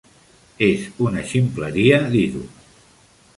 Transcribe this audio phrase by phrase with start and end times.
[0.67, 2.43] És una ximpleria dir-ho.